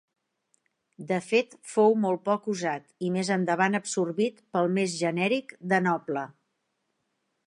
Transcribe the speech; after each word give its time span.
De 1.11 1.17
fet 1.25 1.51
fou 1.73 1.93
molt 2.05 2.23
poc 2.29 2.47
usat 2.53 2.89
i 3.07 3.11
més 3.17 3.31
endavant 3.35 3.81
absorbit 3.81 4.43
pel 4.57 4.73
més 4.79 4.99
genèric 5.03 5.57
de 5.75 5.83
noble. 5.91 6.25